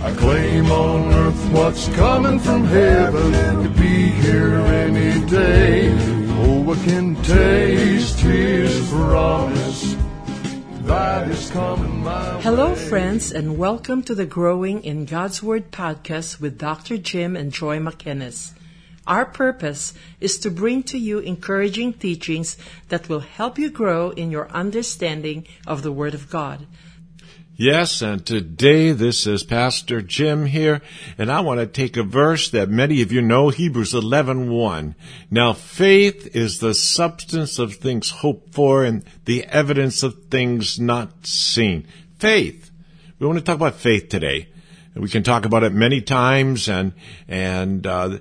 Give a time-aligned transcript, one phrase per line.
[0.00, 5.90] I claim on earth what's coming from heaven to be here any day.
[6.38, 9.96] Oh, I can taste his promise.
[10.82, 16.40] That is coming my Hello, friends, and welcome to the Growing in God's Word podcast
[16.40, 16.96] with Dr.
[16.96, 18.52] Jim and Joy McInnes.
[19.04, 22.56] Our purpose is to bring to you encouraging teachings
[22.88, 26.68] that will help you grow in your understanding of the Word of God.
[27.60, 30.80] Yes, and today this is Pastor Jim here,
[31.18, 34.94] and I want to take a verse that many of you know, Hebrews 11:1.
[35.28, 41.26] Now faith is the substance of things hoped for and the evidence of things not
[41.26, 41.84] seen.
[42.20, 42.70] Faith.
[43.18, 44.46] We want to talk about faith today.
[44.98, 46.92] We can talk about it many times and
[47.28, 48.18] and uh,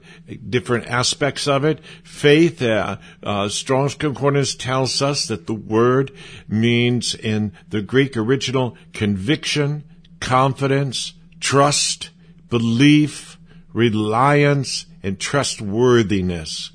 [0.47, 1.79] different aspects of it.
[2.03, 6.11] Faith, uh, uh, Strong's Concordance tells us that the word
[6.47, 9.83] means in the Greek original conviction,
[10.19, 12.11] confidence, trust,
[12.49, 13.37] belief,
[13.73, 16.71] reliance, and trustworthiness.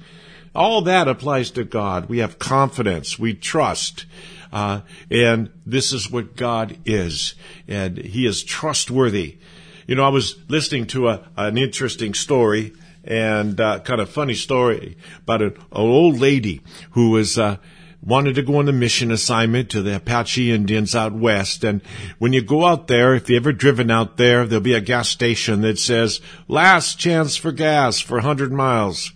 [0.55, 2.09] All that applies to God.
[2.09, 3.19] We have confidence.
[3.19, 4.05] We trust.
[4.53, 7.35] Uh, and this is what God is.
[7.67, 9.39] And He is trustworthy.
[9.87, 12.73] You know, I was listening to a, an interesting story
[13.05, 16.61] and uh, kind of funny story about an, an old lady
[16.93, 17.57] who was uh,
[18.01, 21.65] wanted to go on a mission assignment to the Apache Indians out west.
[21.65, 21.83] And
[22.19, 25.09] when you go out there, if you ever driven out there, there'll be a gas
[25.09, 29.13] station that says "Last chance for gas for 100 miles."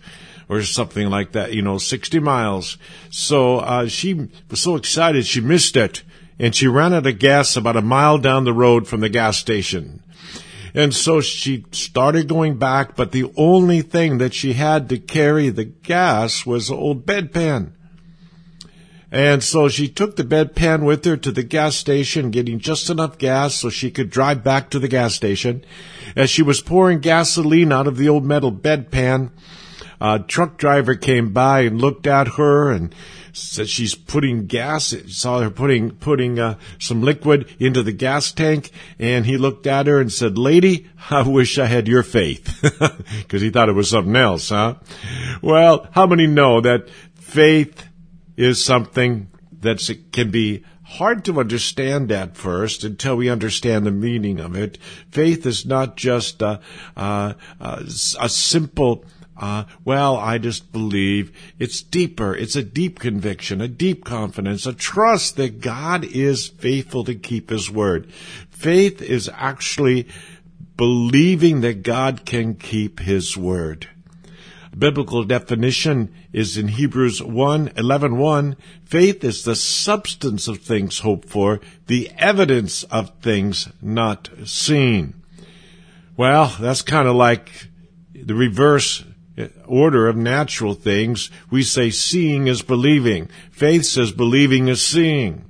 [0.49, 2.77] Or something like that, you know, 60 miles.
[3.09, 6.03] So, uh, she was so excited she missed it.
[6.39, 9.35] And she ran out of gas about a mile down the road from the gas
[9.35, 10.01] station.
[10.77, 15.49] And so she started going back, but the only thing that she had to carry
[15.49, 17.71] the gas was an old bedpan.
[19.17, 23.17] And so she took the bedpan with her to the gas station, getting just enough
[23.17, 25.65] gas so she could drive back to the gas station.
[26.15, 29.31] As she was pouring gasoline out of the old metal bedpan,
[29.99, 32.93] a truck driver came by and looked at her and
[33.33, 34.93] said she's putting gas.
[35.07, 39.87] Saw her putting putting uh, some liquid into the gas tank, and he looked at
[39.87, 42.59] her and said, "Lady, I wish I had your faith,"
[43.17, 44.75] because he thought it was something else, huh?
[45.41, 47.86] Well, how many know that faith
[48.37, 49.27] is something
[49.59, 49.81] that
[50.13, 54.77] can be hard to understand at first until we understand the meaning of it.
[55.11, 56.61] Faith is not just a,
[56.95, 59.03] a, a, simple
[59.39, 62.33] uh, well, I just believe it's deeper.
[62.35, 67.51] It's a deep conviction, a deep confidence, a trust that God is faithful to keep
[67.51, 68.11] His word.
[68.49, 70.07] Faith is actually
[70.75, 73.87] believing that God can keep His word.
[74.77, 78.57] Biblical definition is in Hebrews 1, 11, 1.
[78.85, 85.15] Faith is the substance of things hoped for, the evidence of things not seen.
[86.15, 87.69] Well, that's kind of like
[88.13, 89.03] the reverse
[89.37, 93.29] eh, order of natural things, we say seeing is believing.
[93.51, 95.45] Faith says believing is seeing.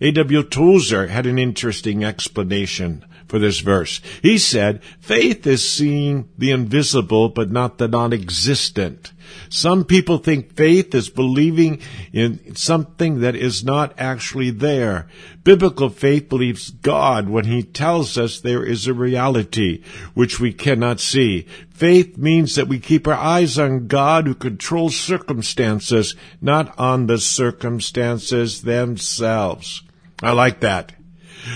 [0.00, 0.42] A.W.
[0.44, 4.00] Tozer had an interesting explanation for this verse.
[4.22, 9.12] He said, faith is seeing the invisible but not the non-existent.
[9.48, 11.80] Some people think faith is believing
[12.12, 15.08] in something that is not actually there.
[15.42, 19.82] Biblical faith believes God when He tells us there is a reality
[20.14, 21.46] which we cannot see.
[21.70, 27.18] Faith means that we keep our eyes on God who controls circumstances, not on the
[27.18, 29.82] circumstances themselves.
[30.22, 30.95] I like that.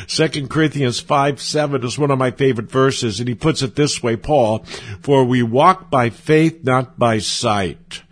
[0.06, 4.02] 2 Corinthians 5 7 is one of my favorite verses, and he puts it this
[4.02, 4.64] way, Paul,
[5.00, 8.02] for we walk by faith, not by sight.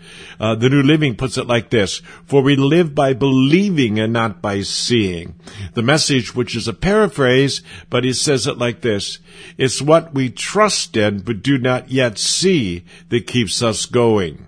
[0.40, 4.40] Uh, the New Living puts it like this, for we live by believing and not
[4.40, 5.34] by seeing.
[5.74, 9.18] The message, which is a paraphrase, but he says it like this,
[9.56, 14.46] it's what we trust in but do not yet see that keeps us going.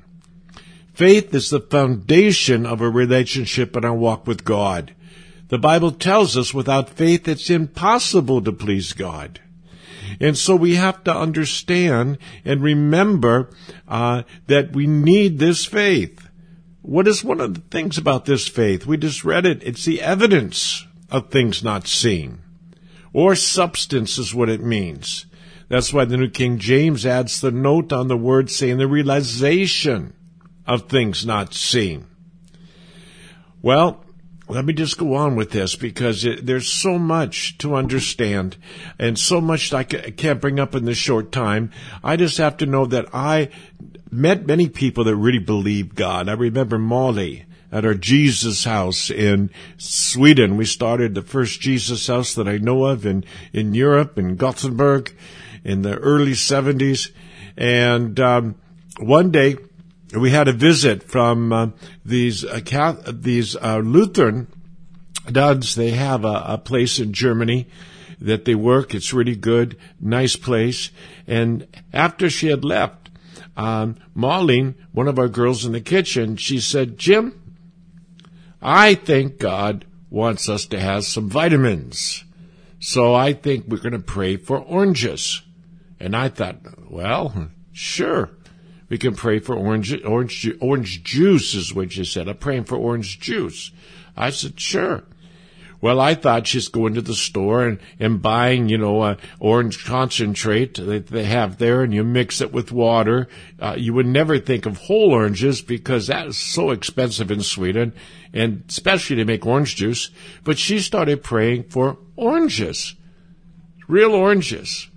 [0.94, 4.94] Faith is the foundation of a relationship and our walk with God.
[5.50, 9.40] The Bible tells us without faith it's impossible to please God.
[10.20, 13.50] And so we have to understand and remember
[13.88, 16.28] uh, that we need this faith.
[16.82, 18.86] What is one of the things about this faith?
[18.86, 19.62] We just read it.
[19.62, 22.38] It's the evidence of things not seen.
[23.12, 25.26] Or substance is what it means.
[25.68, 30.14] That's why the New King James adds the note on the word saying the realization
[30.66, 32.06] of things not seen.
[33.62, 34.04] Well,
[34.50, 38.56] let me just go on with this because it, there's so much to understand
[38.98, 41.70] and so much I can't bring up in this short time.
[42.02, 43.50] I just have to know that I
[44.10, 46.28] met many people that really believe God.
[46.28, 50.56] I remember Molly at our Jesus house in Sweden.
[50.56, 55.14] We started the first Jesus house that I know of in, in Europe, in Gothenburg,
[55.62, 57.12] in the early 70s.
[57.56, 58.56] And um,
[58.98, 59.56] one day,
[60.14, 61.68] we had a visit from uh,
[62.04, 64.48] these uh, these uh, Lutheran
[65.30, 65.74] nuns.
[65.74, 67.68] They have a, a, place in Germany
[68.20, 68.94] that they work.
[68.94, 70.90] It's really good, nice place.
[71.26, 73.10] And after she had left,
[73.56, 77.40] um, Marlene, one of our girls in the kitchen, she said, "Jim,
[78.60, 82.24] I think God wants us to have some vitamins,
[82.80, 85.42] so I think we're going to pray for oranges."
[86.00, 86.56] And I thought,
[86.90, 88.30] well, sure.
[88.90, 92.28] We can pray for orange, orange, orange juice is what she said.
[92.28, 93.70] I'm praying for orange juice.
[94.16, 95.04] I said, sure.
[95.80, 99.86] Well, I thought she's going to the store and, and buying, you know, a orange
[99.86, 103.28] concentrate that they have there and you mix it with water.
[103.58, 107.94] Uh, you would never think of whole oranges because that is so expensive in Sweden
[108.34, 110.10] and especially to make orange juice.
[110.44, 112.94] But she started praying for oranges.
[113.88, 114.88] Real oranges.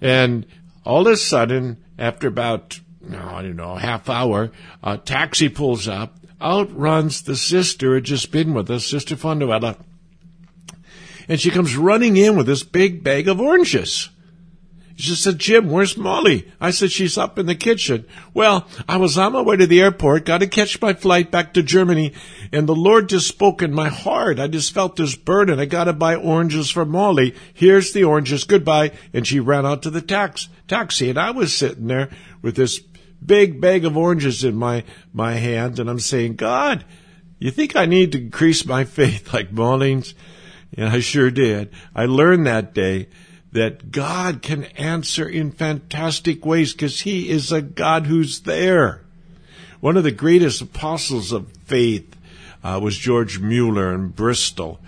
[0.00, 0.46] And
[0.86, 2.80] all of a sudden, after about
[3.16, 4.50] I don't know, half hour,
[4.82, 6.14] a taxi pulls up.
[6.40, 9.76] Out runs the sister had just been with us, Sister Fonduella.
[11.28, 14.08] And she comes running in with this big bag of oranges.
[14.98, 16.50] She said, Jim, where's Molly?
[16.60, 18.04] I said, she's up in the kitchen.
[18.34, 21.54] Well, I was on my way to the airport, got to catch my flight back
[21.54, 22.14] to Germany,
[22.52, 24.40] and the Lord just spoke in my heart.
[24.40, 25.60] I just felt this burden.
[25.60, 27.36] I got to buy oranges for Molly.
[27.54, 28.42] Here's the oranges.
[28.42, 28.90] Goodbye.
[29.12, 32.10] And she ran out to the tax, taxi, and I was sitting there
[32.42, 32.80] with this
[33.24, 36.84] big bag of oranges in my, my hand, and I'm saying, God,
[37.38, 40.14] you think I need to increase my faith like Marlene's?
[40.76, 41.70] And I sure did.
[41.94, 43.08] I learned that day
[43.52, 49.02] that God can answer in fantastic ways because He is a God who's there.
[49.80, 52.16] One of the greatest apostles of faith
[52.62, 54.80] uh, was George Mueller in Bristol,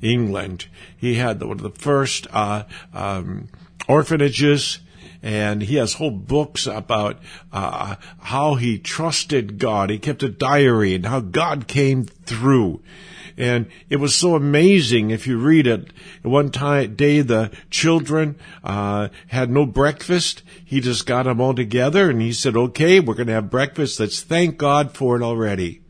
[0.00, 0.66] England.
[0.96, 3.48] He had one of the first uh, um,
[3.86, 4.80] orphanages
[5.22, 7.18] and he has whole books about
[7.52, 9.90] uh, how he trusted God.
[9.90, 12.82] He kept a diary and how God came through.
[13.36, 15.92] And it was so amazing if you read it.
[16.22, 20.42] One time, day, the children uh, had no breakfast.
[20.64, 24.00] He just got them all together and he said, okay, we're going to have breakfast.
[24.00, 25.82] Let's thank God for it already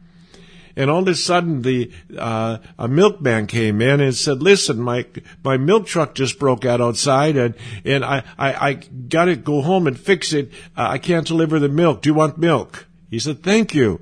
[0.78, 5.04] and all of a sudden the uh, a milkman came in and said, "Listen, my
[5.42, 9.60] my milk truck just broke out outside, and and I I, I got to go
[9.60, 10.52] home and fix it.
[10.76, 12.02] Uh, I can't deliver the milk.
[12.02, 14.00] Do you want milk?" He said, "Thank you."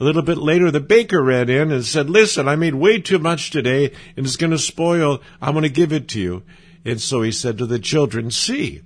[0.00, 3.18] A little bit later, the baker ran in and said, "Listen, I made way too
[3.18, 5.22] much today, and it's going to spoil.
[5.40, 6.42] I'm going to give it to you."
[6.84, 8.82] And so he said to the children, "See,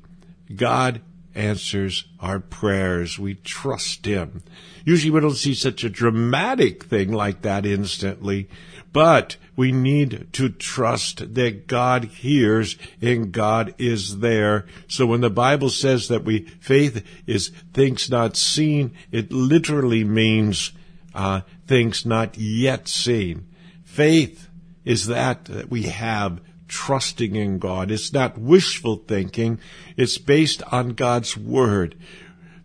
[0.55, 1.01] God
[1.35, 3.19] answers our prayers.
[3.19, 4.43] We trust Him.
[4.85, 8.49] Usually we don't see such a dramatic thing like that instantly,
[8.93, 14.67] but we need to trust that God hears and God is there.
[14.89, 20.73] So when the Bible says that we, faith is things not seen, it literally means,
[21.15, 23.47] uh, things not yet seen.
[23.85, 24.49] Faith
[24.85, 26.41] is that that we have
[26.73, 27.91] trusting in God.
[27.91, 29.61] It's not wishful thinking.
[29.99, 31.95] It's based on God's Word.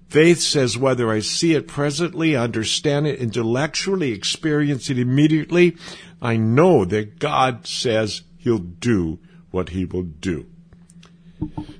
[0.07, 5.75] Faith says whether I see it presently, understand it intellectually, experience it immediately,
[6.21, 9.19] I know that God says He'll do
[9.51, 10.45] what He will do.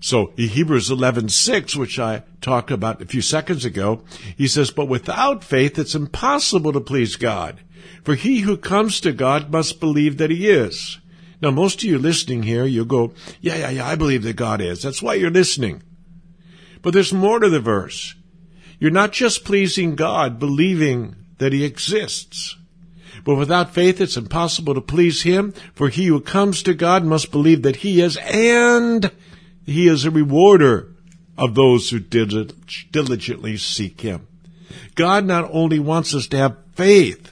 [0.01, 4.03] So Hebrews 11:6, which I talked about a few seconds ago,
[4.35, 7.61] he says, "But without faith it's impossible to please God,
[8.03, 10.99] for he who comes to God must believe that he is,
[11.39, 14.59] now, most of you listening here, you go, yeah, yeah, yeah, I believe that God
[14.59, 14.81] is.
[14.81, 15.83] That's why you're listening.
[16.81, 18.15] But there's more to the verse.
[18.79, 22.55] You're not just pleasing God, believing that He exists.
[23.23, 27.31] But without faith, it's impossible to please Him, for he who comes to God must
[27.31, 29.11] believe that He is, and
[29.63, 30.91] He is a rewarder
[31.37, 34.27] of those who diligently seek Him.
[34.95, 37.31] God not only wants us to have faith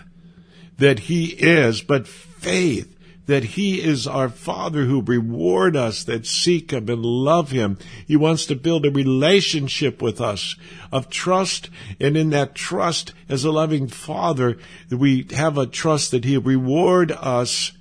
[0.77, 2.94] that He is, but faith
[3.25, 7.77] that He is our Father who reward us that seek Him and love Him.
[8.07, 10.55] He wants to build a relationship with us
[10.91, 14.57] of trust, and in that trust, as a loving Father,
[14.89, 17.71] we have a trust that He'll reward us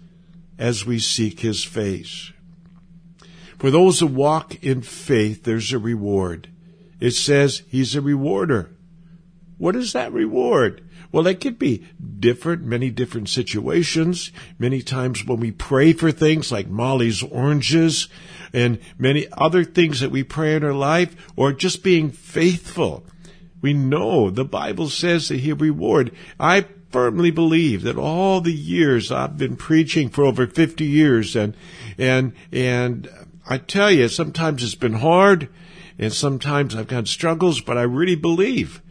[0.58, 2.32] as we seek His face.
[3.58, 6.48] For those who walk in faith, there's a reward.
[7.00, 8.70] It says He's a rewarder.
[9.58, 10.83] What is that reward?
[11.14, 11.84] Well, it could be
[12.18, 14.32] different, many different situations.
[14.58, 18.08] Many times when we pray for things like Molly's oranges
[18.52, 23.06] and many other things that we pray in our life or just being faithful.
[23.60, 26.10] We know the Bible says that He'll reward.
[26.40, 31.56] I firmly believe that all the years I've been preaching for over 50 years and,
[31.96, 33.08] and, and
[33.48, 35.48] I tell you, sometimes it's been hard
[35.96, 38.82] and sometimes I've got struggles, but I really believe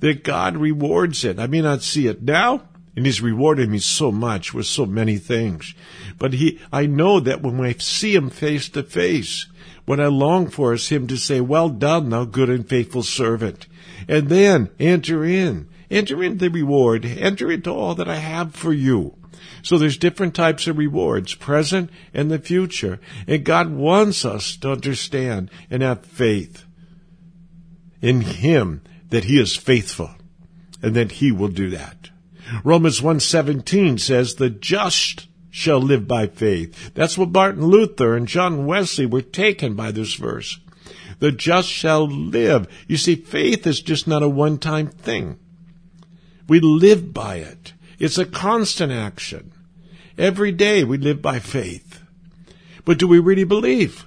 [0.00, 1.38] that God rewards it.
[1.38, 2.62] I may not see it now,
[2.96, 5.74] and He's rewarded me so much with so many things.
[6.18, 9.46] But He, I know that when I see Him face to face,
[9.84, 13.66] what I long for is Him to say, well done, thou good and faithful servant.
[14.08, 15.68] And then enter in.
[15.90, 17.04] Enter into the reward.
[17.04, 19.16] Enter into all that I have for you.
[19.62, 23.00] So there's different types of rewards, present and the future.
[23.26, 26.64] And God wants us to understand and have faith
[28.02, 28.82] in Him
[29.14, 30.10] that He is faithful
[30.82, 32.10] and that He will do that.
[32.64, 36.92] Romans 1.17 says, the just shall live by faith.
[36.94, 40.58] That's what Martin Luther and John Wesley were taken by this verse.
[41.20, 42.66] The just shall live.
[42.88, 45.38] You see, faith is just not a one-time thing.
[46.48, 47.72] We live by it.
[48.00, 49.52] It's a constant action.
[50.18, 52.02] Every day we live by faith.
[52.84, 54.06] But do we really believe?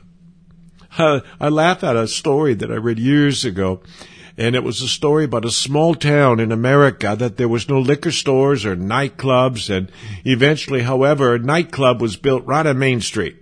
[0.98, 3.82] Uh, I laugh at a story that I read years ago,
[4.38, 7.80] and it was a story about a small town in America that there was no
[7.80, 9.92] liquor stores or nightclubs, and
[10.24, 13.36] eventually, however, a nightclub was built right on Main Street.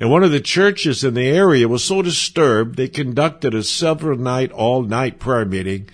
[0.00, 4.18] And one of the churches in the area was so disturbed they conducted a several
[4.18, 5.88] night, all night prayer meeting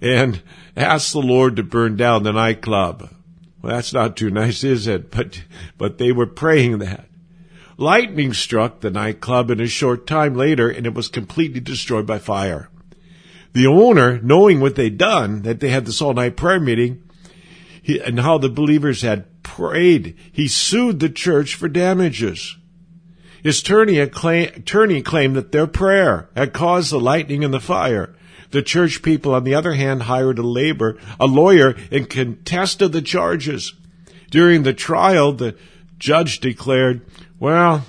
[0.00, 0.42] and
[0.76, 3.10] asked the Lord to burn down the nightclub.
[3.62, 5.10] Well, that's not too nice, is it?
[5.14, 5.42] But,
[5.78, 7.06] but they were praying that.
[7.76, 12.18] Lightning struck the nightclub in a short time later and it was completely destroyed by
[12.18, 12.70] fire.
[13.54, 17.02] The owner, knowing what they'd done, that they had this all night prayer meeting,
[17.80, 22.56] he, and how the believers had prayed, he sued the church for damages.
[23.44, 28.16] His attorney, attorney claimed that their prayer had caused the lightning and the fire.
[28.50, 33.02] The church people, on the other hand, hired a labor, a lawyer and contested the
[33.02, 33.74] charges.
[34.30, 35.56] During the trial, the
[35.98, 37.02] judge declared,
[37.38, 37.84] well,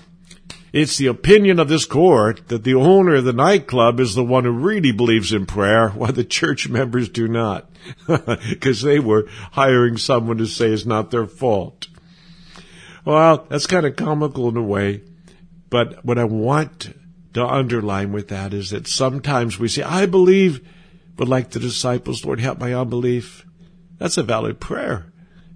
[0.75, 4.43] it's the opinion of this court that the owner of the nightclub is the one
[4.43, 7.69] who really believes in prayer, while the church members do not.
[8.49, 11.87] Because they were hiring someone to say it's not their fault.
[13.05, 15.03] Well, that's kind of comical in a way.
[15.69, 16.93] But what I want
[17.35, 20.67] to underline with that is that sometimes we say, I believe,
[21.15, 23.45] but like the disciples, Lord, help my unbelief.
[23.97, 25.05] That's a valid prayer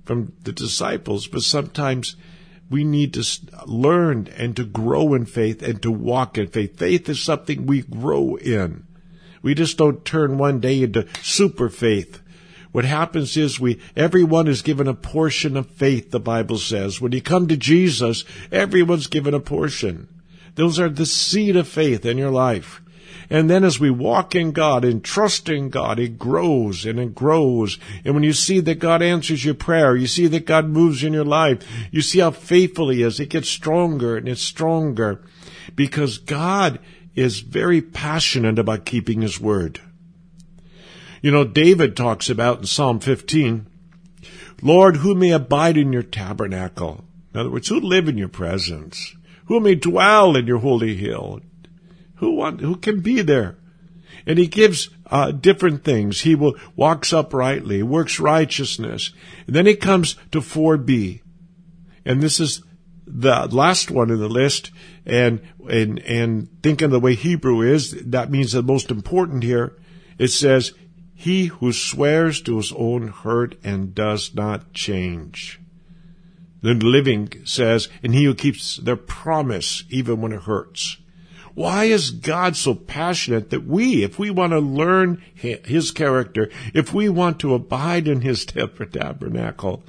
[0.06, 2.16] from the disciples, but sometimes
[2.70, 3.24] we need to
[3.66, 6.78] learn and to grow in faith and to walk in faith.
[6.78, 8.86] Faith is something we grow in.
[9.42, 12.22] We just don't turn one day into super faith.
[12.72, 17.02] What happens is we, everyone is given a portion of faith, the Bible says.
[17.02, 20.08] When you come to Jesus, everyone's given a portion.
[20.56, 22.82] Those are the seed of faith in your life.
[23.30, 27.14] And then as we walk in God and trust in God, it grows and it
[27.14, 27.78] grows.
[28.04, 31.14] And when you see that God answers your prayer, you see that God moves in
[31.14, 35.22] your life, you see how faithful He is, it gets stronger and it's stronger
[35.76, 36.80] because God
[37.14, 39.80] is very passionate about keeping His word.
[41.22, 43.68] You know, David talks about in Psalm 15,
[44.62, 47.04] Lord, who may abide in your tabernacle?
[47.34, 49.16] In other words, who live in your presence?
[49.46, 51.42] Who may dwell in your holy hill?
[52.20, 53.58] Who want, who can be there?
[54.26, 56.22] And he gives uh, different things.
[56.22, 59.12] He will walks uprightly, works righteousness.
[59.48, 61.22] And then he comes to 4b.
[62.06, 62.62] And this is
[63.08, 64.72] the last one in the list.
[65.06, 69.78] And, and, and thinking the way Hebrew is, that means the most important here.
[70.18, 70.74] It says,
[71.16, 75.60] he who swears to his own hurt and does not change.
[76.62, 80.98] The living says, and he who keeps their promise even when it hurts.
[81.60, 86.94] Why is God so passionate that we, if we want to learn His character, if
[86.94, 88.46] we want to abide in His
[88.94, 89.84] tabernacle,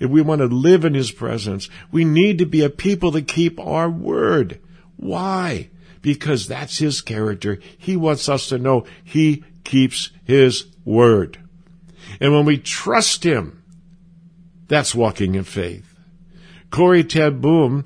[0.00, 3.28] if we want to live in His presence, we need to be a people that
[3.28, 4.58] keep our word.
[4.96, 5.70] Why?
[6.00, 7.60] Because that's His character.
[7.78, 11.38] He wants us to know He keeps His word.
[12.20, 13.62] And when we trust Him,
[14.66, 15.91] that's walking in faith.
[16.72, 17.84] Corrie ten Boom,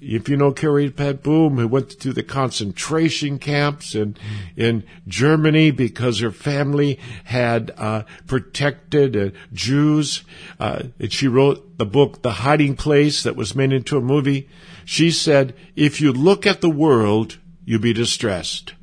[0.00, 4.16] if you know Corrie ten Boom, who went to the concentration camps in,
[4.56, 10.22] in Germany because her family had uh, protected uh, Jews.
[10.60, 14.48] Uh, and she wrote the book The Hiding Place that was made into a movie.
[14.84, 18.74] She said, if you look at the world, you'll be distressed.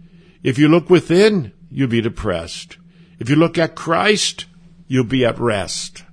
[0.42, 2.78] If you look within, you'll be depressed.
[3.20, 4.48] If you look at Christ,
[4.88, 6.04] you'll be at rest.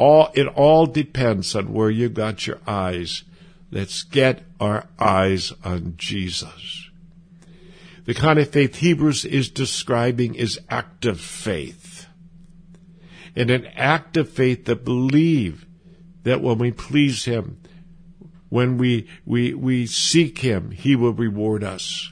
[0.00, 3.22] All, it all depends on where you got your eyes.
[3.70, 6.88] Let's get our eyes on Jesus.
[8.06, 12.06] The kind of faith Hebrews is describing is active faith.
[13.36, 15.66] and an act of faith that believe
[16.22, 17.60] that when we please Him,
[18.48, 22.10] when we, we, we seek Him, He will reward us.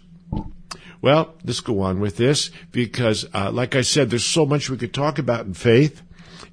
[1.01, 4.77] Well, let's go on with this because, uh, like I said, there's so much we
[4.77, 6.03] could talk about in faith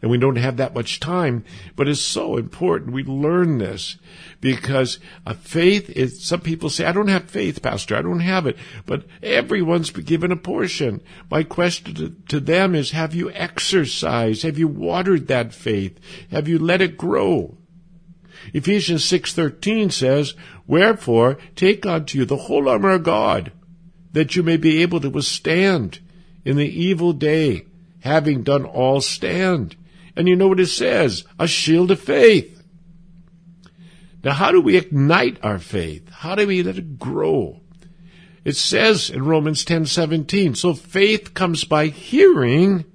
[0.06, 1.44] and we don't have that much time,
[1.76, 3.98] but it's so important we learn this
[4.40, 8.46] because a faith is, some people say, I don't have faith, Pastor, I don't have
[8.46, 11.02] it, but everyone's been given a portion.
[11.32, 14.44] My question to, them is, have you exercised?
[14.44, 16.00] Have you watered that faith?
[16.30, 17.58] Have you let it grow?
[18.54, 20.36] Ephesians 6:13 says,
[20.68, 23.52] "Wherefore take unto you the whole armor of God,
[24.14, 25.98] that you may be able to withstand
[26.46, 27.66] in the evil day,
[28.02, 29.76] having done all stand."
[30.16, 31.26] And you know what it says?
[31.40, 32.64] A shield of faith.
[34.24, 36.10] Now, how do we ignite our faith?
[36.10, 37.62] How do we let it grow?
[38.44, 42.86] It says in Romans 10:17, so faith comes by hearing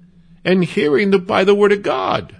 [0.43, 2.35] and hearing by the word of God.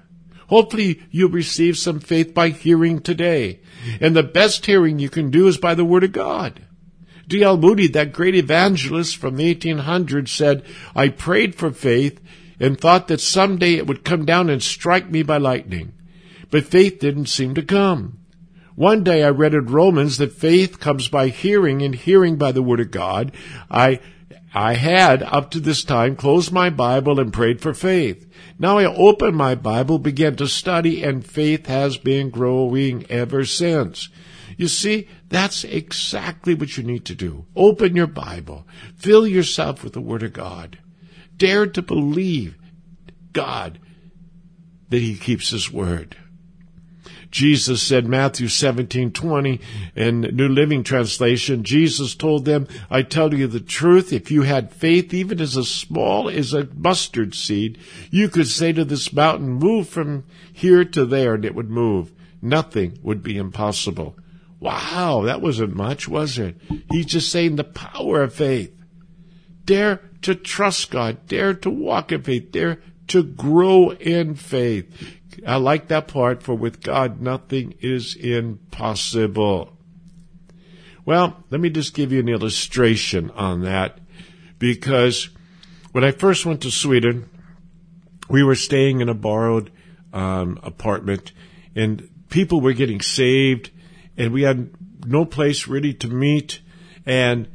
[0.48, 3.62] Hopefully you receive some faith by hearing today.
[4.02, 6.62] And the best hearing you can do is by the word of God.
[7.28, 7.56] D.L.
[7.56, 12.20] Moody, that great evangelist from the 1800s said, I prayed for faith
[12.62, 15.94] and thought that someday it would come down and strike me by lightning.
[16.51, 18.20] But faith didn't seem to come.
[18.75, 22.62] One day I read in Romans that faith comes by hearing and hearing by the
[22.62, 23.32] word of God.
[23.72, 24.00] I,
[24.53, 28.32] I had up to this time closed my Bible and prayed for faith.
[28.60, 34.10] Now I opened my Bible, began to study, and faith has been growing ever since.
[34.56, 37.46] You see, that's exactly what you need to do.
[37.56, 38.68] Open your Bible.
[38.96, 40.77] Fill yourself with the Word of God
[41.41, 42.55] dared to believe
[43.33, 43.79] God
[44.89, 46.15] that he keeps his word.
[47.31, 49.60] Jesus said, Matthew 17, 20,
[49.95, 54.71] in New Living Translation, Jesus told them, I tell you the truth, if you had
[54.71, 57.79] faith even as a small as a mustard seed,
[58.12, 62.12] you could say to this mountain, move from here to there, and it would move.
[62.39, 64.15] Nothing would be impossible.
[64.60, 66.55] Wow, that wasn't much, was it?
[66.91, 68.77] He's just saying the power of faith.
[69.65, 75.19] Dare to trust God, dare to walk in faith, dare to grow in faith.
[75.45, 79.78] I like that part, for with God nothing is impossible.
[81.06, 84.00] Well, let me just give you an illustration on that
[84.60, 85.30] because
[85.91, 87.30] when I first went to Sweden,
[88.30, 89.72] we were staying in a borrowed
[90.13, 91.32] um, apartment
[91.76, 93.72] and people were getting saved
[94.15, 94.69] and we had
[95.06, 96.62] no place really to meet
[97.06, 97.48] and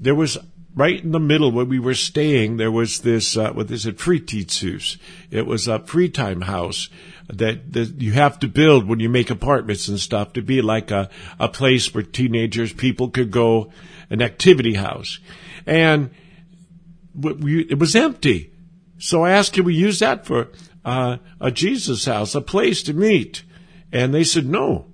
[0.00, 0.36] there was
[0.78, 3.98] right in the middle where we were staying, there was this, uh, what is it,
[3.98, 4.96] Fritidshus.
[5.28, 6.88] It was a free time house
[7.28, 10.92] that, that you have to build when you make apartments and stuff to be like
[10.92, 11.10] a,
[11.40, 13.72] a place where teenagers, people could go,
[14.08, 15.18] an activity house.
[15.66, 16.10] And
[17.12, 18.52] we, it was empty.
[18.98, 20.48] So I asked, can we use that for
[20.84, 23.42] uh, a Jesus house, a place to meet?
[23.90, 24.92] And they said no,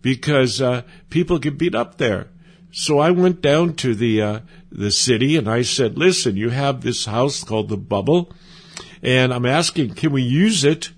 [0.00, 2.28] because uh, people get beat up there.
[2.76, 4.40] So I went down to the uh,
[4.74, 8.32] the city and I said, "Listen, you have this house called the Bubble,
[9.02, 10.90] and I'm asking, can we use it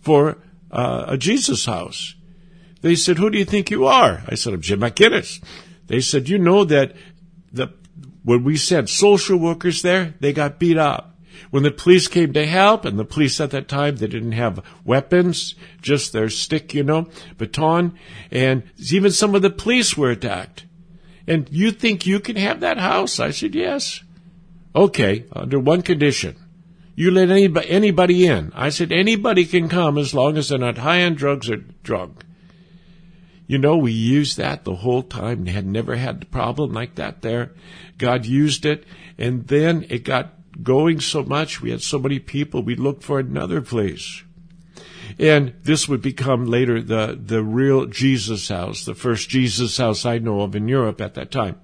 [0.00, 0.38] for
[0.70, 2.14] uh, a Jesus house?"
[2.82, 5.42] They said, "Who do you think you are?" I said, "I'm Jim McInnes."
[5.88, 6.94] They said, "You know that
[7.52, 7.68] the
[8.22, 11.12] when we sent social workers there, they got beat up."
[11.50, 14.64] When the police came to help, and the police at that time, they didn't have
[14.84, 17.92] weapons, just their stick, you know, baton,
[18.30, 20.64] and even some of the police were attacked.
[21.26, 23.18] And you think you can have that house?
[23.18, 24.02] I said, yes.
[24.74, 26.36] Okay, under one condition.
[26.94, 28.52] You let anybody, anybody in.
[28.54, 32.24] I said, anybody can come as long as they're not high on drugs or drunk.
[33.46, 35.44] You know, we used that the whole time.
[35.44, 37.52] We had never had a problem like that there.
[37.98, 38.84] God used it,
[39.18, 41.60] and then it got going so much.
[41.60, 42.62] We had so many people.
[42.62, 44.24] We looked for another place.
[45.18, 50.18] And this would become later the, the real Jesus house, the first Jesus house I
[50.18, 51.56] know of in Europe at that time.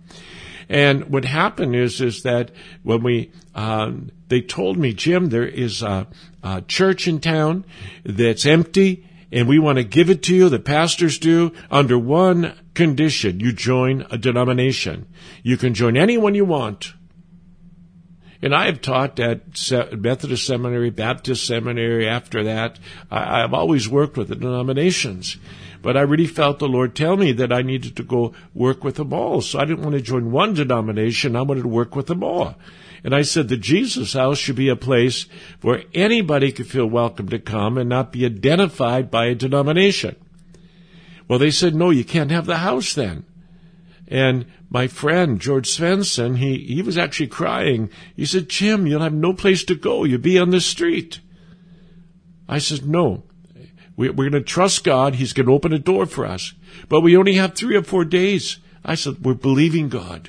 [0.68, 2.50] And what happened is, is that
[2.82, 6.06] when we, um, they told me, Jim, there is a,
[6.42, 7.66] a church in town
[8.04, 12.54] that's empty and we want to give it to you, the pastors do, under one
[12.74, 13.40] condition.
[13.40, 15.06] You join a denomination.
[15.42, 16.92] You can join anyone you want.
[18.42, 19.40] And I have taught at
[19.96, 22.80] Methodist Seminary, Baptist Seminary after that.
[23.08, 25.36] I, have always worked with the denominations.
[25.80, 28.96] But I really felt the Lord tell me that I needed to go work with
[28.96, 29.42] them all.
[29.42, 31.36] So I didn't want to join one denomination.
[31.36, 32.56] I wanted to work with them all.
[33.04, 35.26] And I said the Jesus house should be a place
[35.60, 40.16] where anybody could feel welcome to come and not be identified by a denomination.
[41.28, 43.24] Well, they said, no, you can't have the house then.
[44.12, 47.88] And my friend, George Svensson, he, he was actually crying.
[48.14, 50.04] He said, Jim, you'll have no place to go.
[50.04, 51.20] You'll be on the street.
[52.46, 53.22] I said, no.
[53.96, 55.14] We, we're going to trust God.
[55.14, 56.52] He's going to open a door for us.
[56.90, 58.58] But we only have three or four days.
[58.84, 60.28] I said, we're believing God.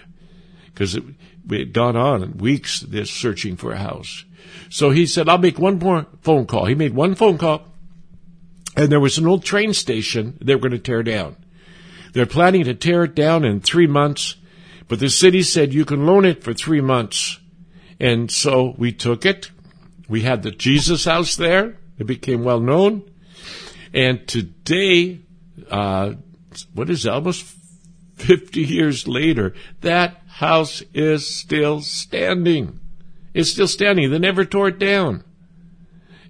[0.68, 1.04] Because it,
[1.50, 4.24] it had gone on weeks, this searching for a house.
[4.70, 6.68] So he said, I'll make one more phone call.
[6.68, 7.64] He made one phone call.
[8.78, 11.36] And there was an old train station they were going to tear down.
[12.14, 14.36] They're planning to tear it down in three months,
[14.88, 17.40] but the city said you can loan it for three months.
[18.00, 19.52] And so we took it.
[20.08, 21.78] We had the Jesus house there.
[21.98, 23.04] It became well known.
[23.94, 25.20] And today,
[25.70, 26.14] uh,
[26.74, 27.46] what is it, almost
[28.16, 32.80] 50 years later, that house is still standing.
[33.34, 34.12] It's still standing.
[34.12, 35.24] They never tore it down.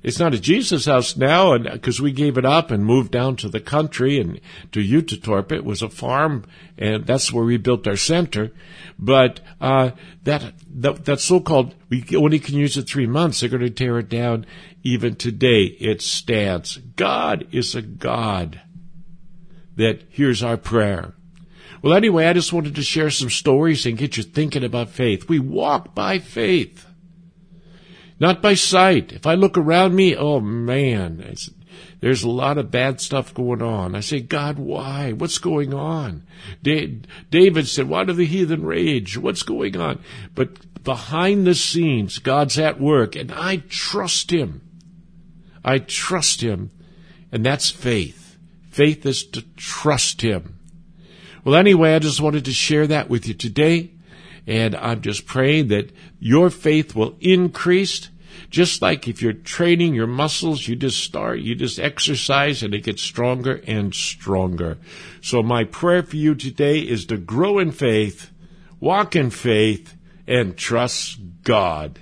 [0.03, 3.37] It's not a Jesus house now, and because we gave it up and moved down
[3.37, 4.41] to the country and
[4.73, 6.43] to Utetorp, it was a farm,
[6.77, 8.51] and that's where we built our center.
[8.99, 9.91] But uh,
[10.23, 13.39] that that, that so-called we only can use it three months.
[13.39, 14.45] They're going to tear it down.
[14.83, 16.75] Even today, it stands.
[16.97, 18.59] God is a God
[19.77, 21.13] that hears our prayer.
[21.81, 25.29] Well, anyway, I just wanted to share some stories and get you thinking about faith.
[25.29, 26.85] We walk by faith
[28.19, 29.11] not by sight.
[29.11, 31.35] If I look around me, oh man,
[31.99, 33.95] there's a lot of bad stuff going on.
[33.95, 35.13] I say, God, why?
[35.13, 36.23] What's going on?
[36.61, 39.17] David said, why do the heathen rage?
[39.17, 40.03] What's going on?
[40.35, 44.61] But behind the scenes, God's at work, and I trust Him.
[45.63, 46.71] I trust Him,
[47.31, 48.37] and that's faith.
[48.69, 50.59] Faith is to trust Him.
[51.45, 53.92] Well, anyway, I just wanted to share that with you today.
[54.45, 58.09] And I'm just praying that your faith will increase
[58.53, 62.83] just like if you're training your muscles, you just start, you just exercise and it
[62.83, 64.77] gets stronger and stronger.
[65.21, 68.31] So my prayer for you today is to grow in faith,
[68.79, 69.95] walk in faith,
[70.27, 71.99] and trust God.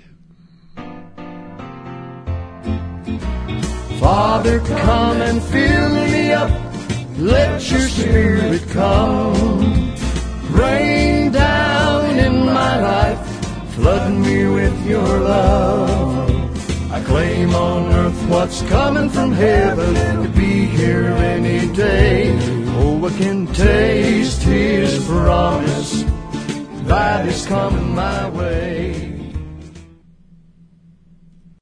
[3.98, 6.50] Father, come and fill me up.
[7.16, 9.94] Let your spirit come.
[10.50, 11.01] Rain
[13.74, 16.92] Flood me with your love.
[16.92, 22.36] I claim on earth what's coming from heaven to be here any day.
[22.76, 26.04] Oh, I can taste his promise
[26.84, 29.11] that is coming my way.